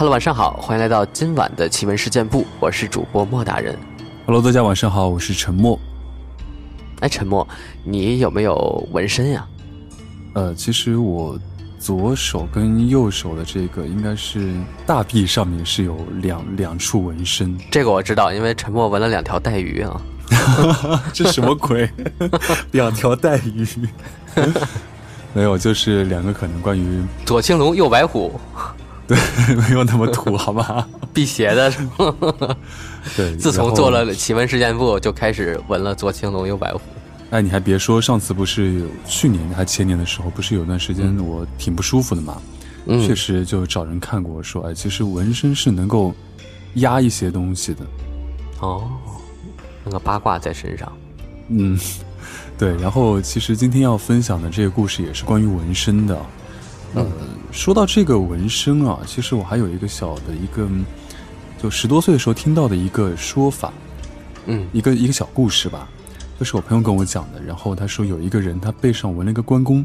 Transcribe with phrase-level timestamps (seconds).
[0.00, 3.78] Hello，晚上好，欢迎来到今晚的奇闻事件部，我是主播莫大人。
[4.24, 5.78] Hello，大家晚上好，我是陈默。
[7.00, 7.46] 哎，陈默，
[7.84, 9.46] 你有没有纹身呀？
[10.32, 11.38] 呃，其实我
[11.78, 14.54] 左手跟右手的这个应该是
[14.86, 20.00] 大臂上面是有两两处纹身，这个我知道，因为陈默纹了两条带鱼啊。
[21.12, 21.86] 这什么鬼？
[22.72, 23.68] 两条带鱼？
[25.34, 28.40] 没有，就是两个可能关于左青龙，右白虎，
[29.10, 29.18] 对，
[29.68, 30.86] 没有那么土，好吧？
[31.12, 32.14] 辟邪的是吗？
[33.16, 36.80] 对，自从做了奇闻事件簿，就开始闻了左青龙，右白虎。
[37.30, 42.40] 哎，你还别说，上次不是有去年还前年的时候，不是有段时间我挺不舒服的嘛？
[42.86, 46.14] 嗯确实就找人看过，说哎，其实纹身是能够
[46.74, 47.84] 压一些东西的。
[48.60, 48.88] 哦，
[49.84, 50.92] 那个八卦在身上。
[51.48, 51.76] 嗯，
[52.56, 52.76] 对。
[52.76, 56.16] 然后其实今天要分享的这个故事也是关于纹身的。
[56.94, 57.06] 呃，
[57.52, 60.68] 说到这个纹身啊，其实我还有一个小的一个，
[61.60, 63.72] 就十多岁的时候听到的一个说法，
[64.46, 64.66] 嗯。
[64.72, 65.88] 一个一个小故事吧，
[66.38, 67.42] 就是我朋友跟我讲的。
[67.42, 69.84] 然后他说有一个人他背上纹了一个关公，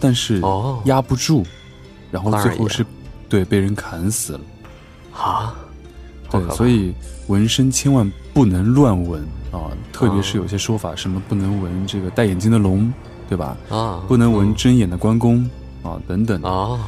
[0.00, 0.80] 但是哦。
[0.86, 1.44] 压不住，
[2.10, 2.84] 然后最后是
[3.28, 4.40] 对被人砍死了。
[5.12, 5.54] 啊，
[6.30, 6.94] 对所以
[7.28, 12.92] 纹身千万不能乱纹啊，特别是有些说法，什么不能纹这个戴眼镜的龙，
[13.28, 13.56] 对吧？
[13.68, 15.48] 啊，不能纹针眼的关公
[15.86, 16.40] 啊，等等。
[16.42, 16.78] 哦，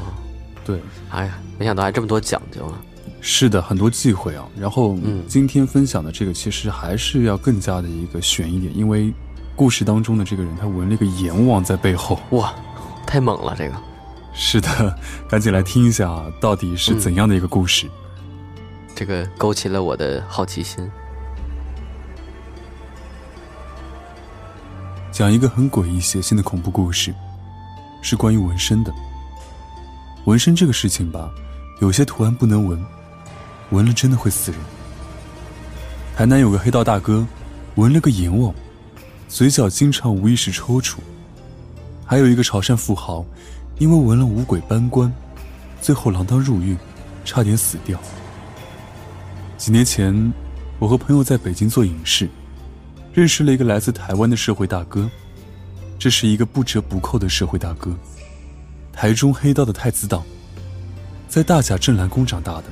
[0.64, 2.78] 对，哎呀，没想到还这么多讲究啊。
[3.20, 4.46] 是的，很多忌讳啊。
[4.58, 9.12] 然后嗯今天分享的这个，其实还是要更加的一个悬一点，因为
[9.56, 12.18] 故事当中的这个人他纹了一个阎王在背后。
[12.30, 12.54] 哇，
[13.06, 13.74] 太猛了，这个。
[14.32, 17.88] 是的， 赶紧来听一下啊，到底是怎样的一个故事？
[18.94, 20.88] 这个勾起了我的好奇心。
[25.10, 27.12] 讲一个很诡异血腥的恐怖故事，
[28.02, 28.92] 是关于纹身的。
[30.24, 31.30] 纹身这个事情吧，
[31.80, 32.84] 有些图案不能纹，
[33.70, 34.60] 纹了真的会死人。
[36.16, 37.26] 台南有个黑道大哥，
[37.76, 38.52] 纹了个阎王，
[39.28, 40.96] 嘴角经常无意识抽搐。
[42.04, 43.24] 还有一个潮汕富豪，
[43.78, 45.12] 因为纹了五鬼搬棺，
[45.80, 46.76] 最后锒铛入狱，
[47.24, 47.98] 差点死掉。
[49.56, 50.32] 几年前，
[50.78, 52.28] 我和朋友在北京做影视。
[53.14, 55.10] 认识了一个来自台湾的社会大哥，
[55.98, 57.92] 这是一个不折不扣的社会大哥，
[58.92, 60.22] 台中黑道的太子党，
[61.28, 62.64] 在大甲镇澜宫长大的。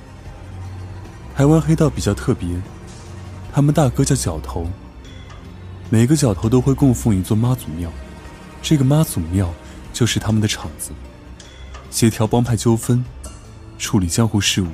[1.35, 2.49] 台湾黑道比较特别，
[3.53, 4.67] 他们大哥叫角头，
[5.91, 7.91] 每个角头都会供奉一座妈祖庙，
[8.63, 9.53] 这个妈祖庙
[9.93, 10.93] 就是他们的场子，
[11.91, 13.05] 协调帮派纠纷，
[13.77, 14.69] 处理江湖事务，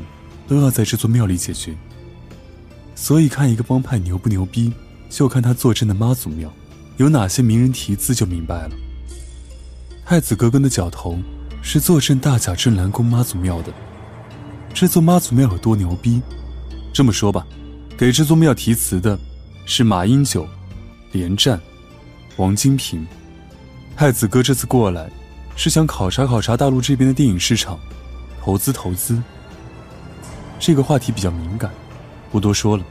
[0.46, 1.74] 都要在这座庙里解决。
[2.94, 4.72] 所以看一个帮派牛不牛逼。
[5.12, 6.50] 就看他坐镇的妈祖庙，
[6.96, 8.70] 有哪些名人题字就明白了。
[10.04, 11.18] 太子哥跟的角头
[11.62, 13.72] 是坐镇大甲镇澜宫妈祖庙的。
[14.74, 16.20] 这座妈祖庙有多牛逼？
[16.92, 17.46] 这么说吧，
[17.96, 19.18] 给这座庙题词的
[19.64, 20.46] 是马英九、
[21.12, 21.60] 连战、
[22.36, 23.06] 王金平。
[23.96, 25.10] 太子哥这次过来，
[25.56, 27.78] 是想考察考察大陆这边的电影市场，
[28.42, 29.22] 投资投资。
[30.58, 31.70] 这个话题比较敏感，
[32.30, 32.84] 不多说了。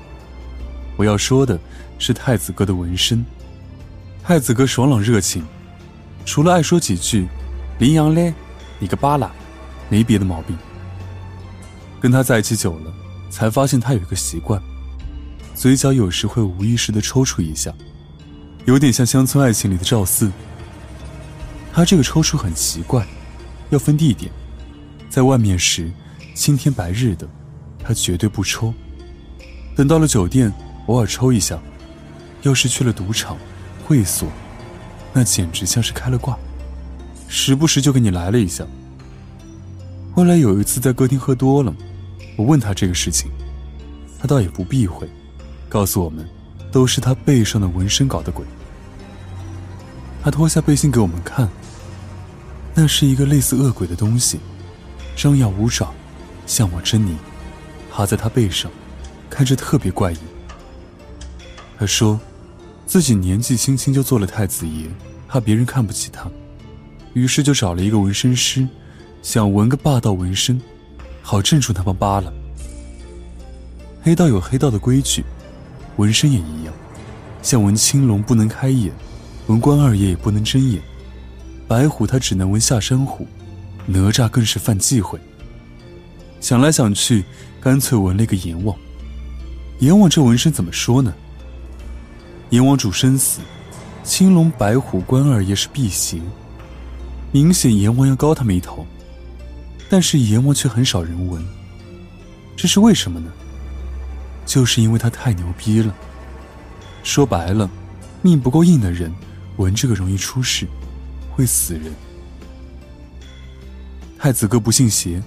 [0.98, 1.60] 我要说的
[2.00, 3.24] 是太子哥的纹身。
[4.32, 5.46] 太子哥爽朗热情，
[6.24, 7.28] 除了爱说几句
[7.80, 8.34] “林阳嘞，
[8.80, 9.30] 你个巴拉”，
[9.92, 10.58] 没别的毛病。
[12.00, 12.94] 跟他在一起久了，
[13.30, 14.58] 才发现他有一个习惯，
[15.54, 17.74] 嘴角有时会无意识的抽搐一下，
[18.64, 20.32] 有点像《乡村爱情》里的赵四。
[21.74, 23.06] 他这个抽搐很奇怪，
[23.70, 24.32] 要分地点，
[25.10, 25.92] 在外面时，
[26.34, 27.28] 青天白日的，
[27.84, 28.74] 他绝对不抽。
[29.76, 30.50] 等到了酒店。
[30.88, 31.60] 偶尔抽一下，
[32.44, 33.38] 要是去了赌场、
[33.92, 34.30] 会所，
[35.12, 36.38] 那简直像是开了挂，
[37.28, 38.66] 时不时就给你来了一下。
[40.16, 41.76] 后来有一次在歌厅喝多了，
[42.38, 43.30] 我问他这个事情，
[44.18, 45.10] 他倒也不避讳，
[45.68, 46.26] 告诉我们，
[46.72, 48.46] 都是他背上的纹身搞的鬼。
[50.24, 51.50] 他脱下背心给我们看，
[52.74, 54.40] 那是一个类似恶鬼的东西，
[55.18, 55.94] 张牙舞爪，
[56.48, 57.18] 像抹珍妮，
[57.92, 58.72] 趴在他背上，
[59.30, 60.18] 看着特别怪异。
[61.78, 62.18] 他说，
[62.92, 64.86] 自己年纪轻轻就做了太子爷，
[65.26, 66.30] 怕别人看不起他，
[67.14, 68.68] 于是就找了一个纹身师，
[69.22, 70.60] 想纹个霸道纹身，
[71.22, 72.34] 好镇住他们扒了。
[74.04, 75.24] 黑道有黑道的规矩，
[75.96, 76.74] 纹身也一样，
[77.42, 78.92] 像纹青龙不能开眼，
[79.48, 80.82] 纹关二爷也不能睁眼，
[81.70, 83.26] 白虎他只能纹下山虎，
[83.86, 85.18] 哪吒更是犯忌讳。
[86.42, 87.24] 想来想去，
[87.62, 88.78] 干脆纹了一个阎王。
[89.80, 91.14] 阎王这纹身怎么说呢？
[92.52, 93.40] 阎王主生死，
[94.04, 96.22] 青龙、白虎、关二爷是辟邪，
[97.32, 98.86] 明显阎王要高他们一头。
[99.90, 101.42] 但是阎王却很少人闻，
[102.58, 103.32] 这是为什么呢？
[104.46, 105.96] 就是因为他太牛逼了。
[107.04, 107.70] 说白了，
[108.22, 109.14] 命不够硬的人，
[109.56, 110.68] 闻这个容易出事，
[111.34, 111.94] 会死人。
[114.20, 115.24] 太子哥不信邪，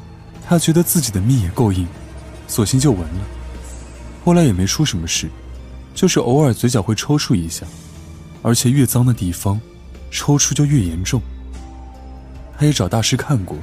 [0.47, 1.88] 他觉得自己的命也够硬，
[2.47, 3.27] 索性就闻了。
[4.27, 5.31] 后来也没出什么事，
[5.94, 7.64] 就是偶尔嘴角会抽搐一下，
[8.43, 9.61] 而且越脏的地方，
[10.11, 11.23] 抽搐就越严重。
[12.58, 13.56] 他也找大师看过，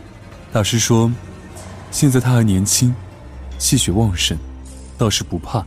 [0.52, 1.12] 大师说，
[1.92, 2.94] 现在他还年轻，
[3.58, 4.38] 气血旺盛，
[4.98, 5.66] 倒是不怕，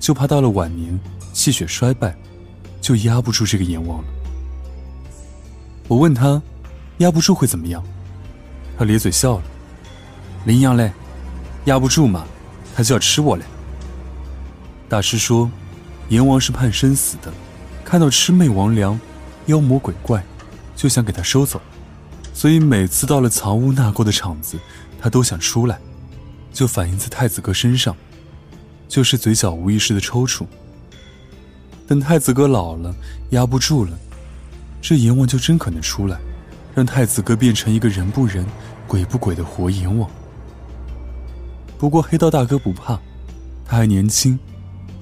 [0.00, 0.98] 就怕到了晚年。
[1.32, 2.16] 气血衰败，
[2.80, 4.04] 就压不住这个阎王了。
[5.88, 6.40] 我问他，
[6.98, 7.82] 压不住会怎么样？
[8.78, 9.42] 他咧嘴笑了。
[10.44, 10.92] 羚羊嘞，
[11.64, 12.24] 压不住嘛，
[12.74, 13.42] 他就要吃我嘞。
[14.88, 15.50] 大师说，
[16.08, 17.32] 阎王是判生死的，
[17.84, 18.98] 看到魑魅魍魉、
[19.46, 20.22] 妖魔鬼怪，
[20.76, 21.60] 就想给他收走，
[22.32, 24.58] 所以每次到了藏污纳垢的场子，
[25.00, 25.78] 他都想出来，
[26.52, 27.96] 就反映在太子哥身上，
[28.88, 30.46] 就是嘴角无意识的抽搐。
[31.86, 32.94] 等太子哥老了，
[33.30, 33.98] 压不住了，
[34.80, 36.18] 这阎王就真可能出来，
[36.74, 38.44] 让太子哥变成一个人不人、
[38.86, 40.08] 鬼不鬼的活阎王。
[41.78, 42.98] 不过黑道大哥不怕，
[43.66, 44.38] 他还年轻，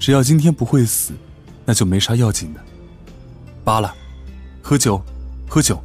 [0.03, 1.13] 只要今天不会死，
[1.63, 2.59] 那就没啥要紧的。
[3.63, 3.95] 罢了，
[4.61, 5.01] 喝酒，
[5.47, 5.81] 喝酒。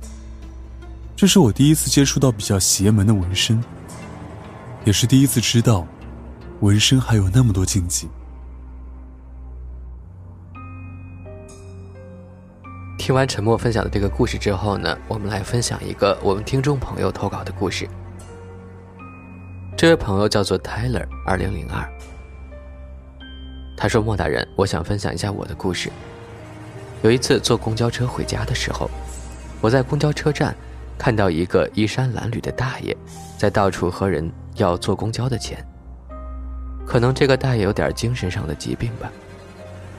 [1.15, 3.63] 这是我第一次接触到比较邪门的纹身，
[4.85, 5.87] 也是第一次知道，
[6.59, 8.09] 纹身还有那么多禁忌。
[12.99, 17.89] 听完沉默分享的这个故事之后呢，我们来分享一个我们听众朋友投稿的故事。
[19.77, 21.89] 这位朋友叫做 Tyler 二零零二，
[23.79, 25.89] 他说：“莫大人，我想分享一下我的故事。
[27.03, 28.91] 有一次坐公交车回家的时候，
[29.61, 30.53] 我在公交车站
[30.99, 32.97] 看到一个衣衫褴褛的大爷，
[33.39, 35.65] 在到处和人要坐公交的钱。
[36.85, 39.09] 可能这个大爷有点精神上的疾病吧。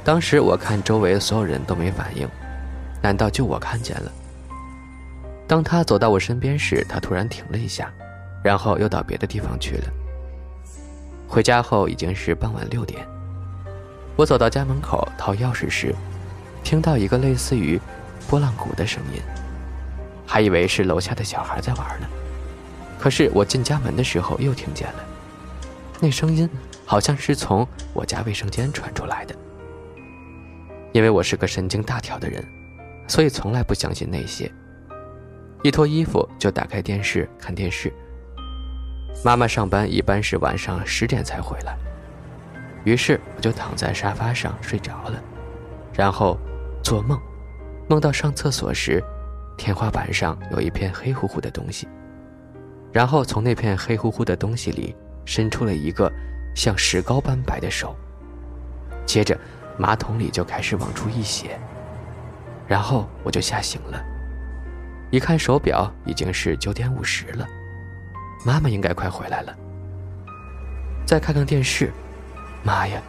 [0.03, 2.27] 当时我看周围所有人都没反应。”
[3.01, 4.11] 难道就我看见了？
[5.47, 7.89] 当他走到我身边时，他突然停了一下，
[8.43, 9.83] 然后又到别的地方去了。
[11.25, 13.07] 回家后已经是傍晚六点，
[14.19, 15.95] 我走到家门口掏钥匙时，
[16.61, 17.79] 听到一个类似于
[18.27, 19.21] 拨浪鼓的声音，
[20.27, 22.07] 还以为是楼下的小孩在玩呢。
[22.99, 25.05] 可是我进家门的时候又听见了，
[26.01, 26.49] 那声音
[26.85, 29.33] 好像是从我家卫生间传出来的。
[30.91, 32.45] 因为我是个神经大条的人。
[33.07, 34.51] 所以从来不相信那些。
[35.63, 37.89] 一脱衣服就打开电视看电视。
[39.23, 41.77] 妈妈上班一般是晚上十点才回来，
[42.83, 45.21] 于是我就躺在沙发上睡着了，
[45.93, 46.37] 然后
[46.83, 47.19] 做梦，
[47.89, 49.03] 梦到上厕所时，
[49.57, 51.87] 天花板上有一片黑乎乎的东西，
[52.91, 54.95] 然后从那片黑乎乎的东西里
[55.25, 56.11] 伸出了一个
[56.55, 57.95] 像石膏般白的手，
[59.05, 59.37] 接着
[59.77, 61.59] 马桶里就开始往出溢血。
[62.67, 63.99] 然后我就吓醒了，
[65.09, 67.47] 一看手表已经是九点五十了，
[68.45, 69.55] 妈妈应该快回来了。
[71.03, 71.91] 再看看电视，
[72.63, 73.01] 妈呀，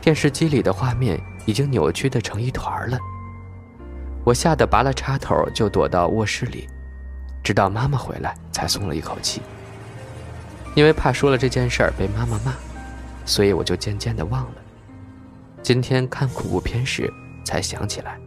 [0.00, 2.98] 电视机里的画面已经扭曲的成一团了。
[4.24, 6.68] 我吓得拔了插头就躲到卧室里，
[7.42, 9.40] 直到妈妈回来才松了一口气。
[10.74, 12.52] 因为怕说了这件事儿被妈妈骂，
[13.24, 14.54] 所以我就渐渐的忘了。
[15.62, 17.12] 今天看恐怖片时
[17.44, 18.18] 才想起来。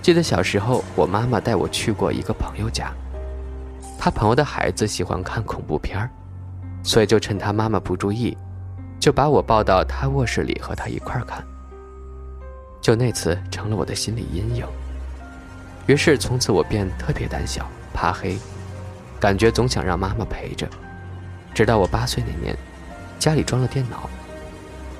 [0.00, 2.92] 记得小时候，我妈妈带我去过一个朋友家，
[3.98, 6.08] 他朋友的孩子喜欢看恐怖片儿，
[6.84, 8.38] 所以就趁他妈妈不注意，
[9.00, 11.44] 就把我抱到他卧室里和他一块儿看。
[12.80, 14.64] 就那次成了我的心理阴影，
[15.86, 18.38] 于是从此我变特别胆小，怕黑，
[19.18, 20.66] 感觉总想让妈妈陪着。
[21.52, 22.56] 直到我八岁那年，
[23.18, 24.08] 家里装了电脑，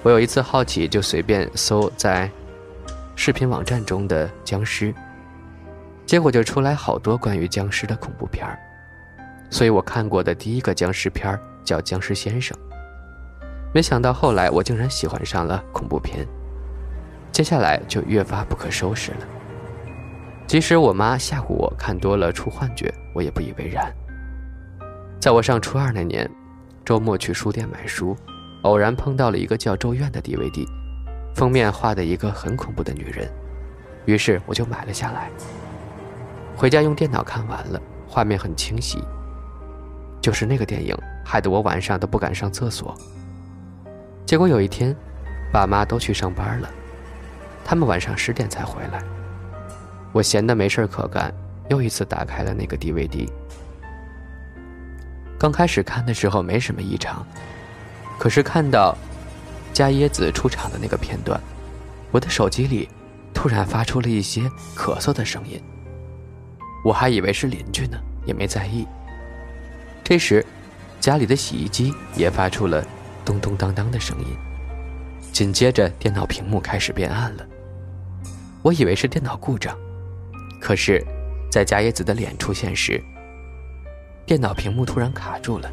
[0.02, 2.28] 我有一次好奇，就随便搜在。
[3.14, 4.94] 视频网站中的僵尸，
[6.06, 8.56] 结果就出来好多关于僵尸的恐怖片儿，
[9.50, 12.56] 所以我看过的第一个僵尸片叫《僵尸先生》。
[13.74, 16.26] 没想到后来我竟然喜欢上了恐怖片，
[17.32, 19.18] 接下来就越发不可收拾了。
[20.46, 23.92] 即使我妈吓唬我看多了出幻觉，我也不以为然。
[25.20, 26.28] 在我上初二那年，
[26.84, 28.16] 周末去书店买书，
[28.62, 30.66] 偶然碰到了一个叫《咒怨》的 DVD。
[31.34, 33.30] 封面画的一个很恐怖的女人，
[34.06, 35.30] 于是我就买了下来。
[36.56, 38.98] 回家用电脑看完了，画面很清晰。
[40.28, 40.94] 就是那个电影，
[41.24, 42.94] 害得我晚上都不敢上厕所。
[44.26, 44.94] 结果有一天，
[45.50, 46.68] 爸妈都去上班了，
[47.64, 49.02] 他们晚上十点才回来。
[50.12, 51.32] 我闲得没事可干，
[51.70, 53.26] 又一次打开了那个 DVD。
[55.38, 57.26] 刚开始看的时候没什么异常，
[58.18, 58.94] 可是看到
[59.72, 61.40] 加椰子出场的那个片段，
[62.10, 62.86] 我的手机里
[63.32, 64.42] 突然发出了一些
[64.76, 65.58] 咳嗽的声音。
[66.84, 68.86] 我还以为是邻居呢，也没在意。
[70.08, 70.42] 这时，
[71.00, 72.82] 家里的洗衣机也发出了
[73.26, 74.34] 咚咚当当的声音，
[75.34, 77.46] 紧接着电脑屏幕开始变暗了。
[78.62, 79.76] 我以为是电脑故障，
[80.62, 81.04] 可是，
[81.52, 82.98] 在加椰子的脸出现时，
[84.24, 85.70] 电脑屏幕突然卡住了，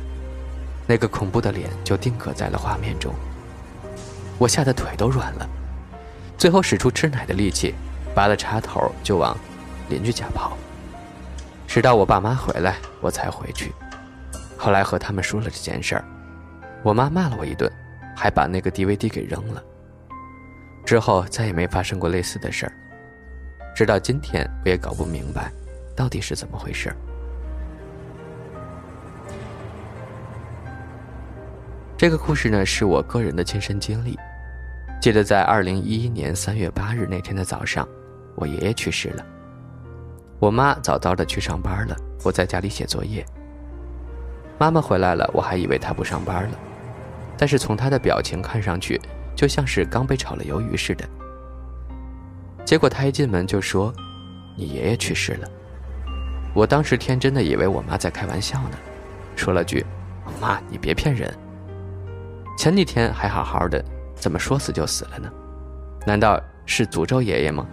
[0.86, 3.16] 那个恐怖的脸就定格在了画面中。
[4.38, 5.50] 我吓得腿都软了，
[6.38, 7.74] 最后使出吃奶的力气，
[8.14, 9.38] 拔了插头就往
[9.88, 10.58] 邻居家跑。
[11.66, 13.72] 直到我爸妈回来，我才回去。
[14.66, 16.04] 后来和他们说了这件事儿，
[16.82, 17.72] 我妈骂了我一顿，
[18.18, 19.64] 还把那个 DVD 给扔了。
[20.84, 22.72] 之后再也没发生过类似的事儿。
[23.76, 25.52] 直到今天，我也搞不明白，
[25.96, 26.92] 到底是怎么回事。
[31.96, 34.18] 这个故事呢，是我个人的亲身经历。
[35.00, 37.88] 记得在二零一一年三月八日那天的早上，
[38.34, 39.24] 我爷爷去世了。
[40.40, 43.24] 我妈早早的去上班了，我在家里写作业。
[44.58, 46.58] 妈妈回来了，我还以为她不上班了，
[47.38, 49.00] 但是从她的表情看上去，
[49.36, 51.06] 就像是刚被炒了鱿鱼似的。
[52.64, 53.94] 结果她一进门就说
[54.58, 55.48] ：“你爷爷去世了。”
[56.56, 58.78] 我当时天真的以为我妈在开玩笑呢，
[59.36, 59.86] 说了句
[60.40, 61.32] ：“妈，你别骗人。
[62.58, 63.84] 前几天还好好的，
[64.16, 65.30] 怎么说死就死了呢？
[66.08, 67.68] 难道是诅咒爷爷吗？”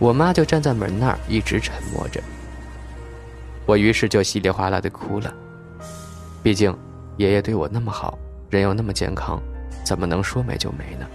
[0.00, 2.20] 我妈就站在门那儿，一直沉默着。
[3.66, 5.32] 我于是就稀里哗啦的哭了。
[6.42, 6.76] 毕竟，
[7.16, 8.18] 爷爷对我那么好，
[8.50, 9.40] 人又那么健康，
[9.84, 11.06] 怎么能说没就没呢？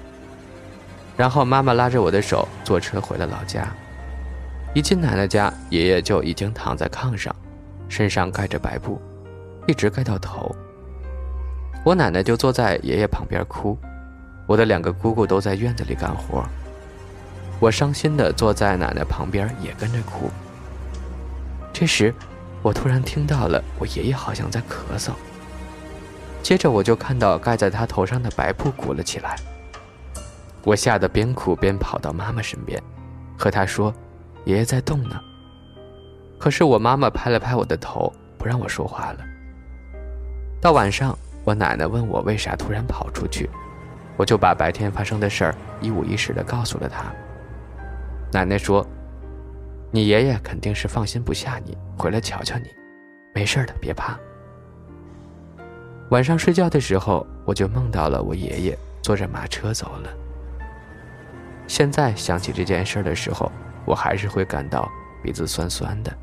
[1.17, 3.67] 然后妈妈拉着我的手坐车回了老家。
[4.73, 7.35] 一进奶奶家，爷爷就已经躺在炕上，
[7.89, 9.01] 身上盖着白布，
[9.65, 10.55] 一直盖到头。
[11.83, 13.77] 我奶奶就坐在爷爷旁边哭，
[14.45, 16.43] 我的两个姑姑都在院子里干活。
[17.59, 20.29] 我伤心地坐在奶奶旁边，也跟着哭。
[21.73, 22.13] 这时，
[22.67, 25.11] 我突然听到了我爷爷好像在咳嗽。
[26.43, 29.37] 接着，我就看到盖在他头上的白布鼓了起来。
[30.65, 32.81] 我吓得边哭边跑到妈妈身边，
[33.39, 33.93] 和她说
[34.43, 35.17] ：“爷爷在动呢。”
[36.37, 39.19] 可是我妈妈拍了拍我的头，不让我说话了。
[40.59, 43.49] 到晚上，我奶奶问我为啥突然跑出去，
[44.17, 47.05] 我就把白天发生的事儿一五一十地告诉了她。
[48.33, 48.85] 奶奶说
[49.91, 52.69] ：“你爷爷肯定是放心不下你，回来瞧瞧你。
[53.33, 54.17] 没事的，别怕。”
[56.11, 60.09] 晚上睡觉的时候，我就梦到了我爷爷坐着马车走了。
[61.67, 63.51] 现在想起这件事的时候，
[63.85, 64.89] 我还是会感到
[65.21, 66.17] 鼻子酸酸的。